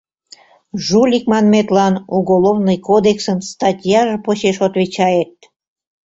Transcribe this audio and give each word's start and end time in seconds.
Жулик 0.85 1.25
манметлан 1.31 1.93
Уголовный 2.17 2.79
кодексын 2.89 3.37
статьяже 3.51 4.17
почеш 4.25 4.57
отвечает... 4.67 5.33